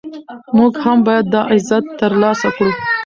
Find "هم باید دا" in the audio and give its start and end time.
0.83-1.41